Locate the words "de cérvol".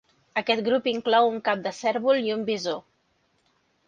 1.67-2.21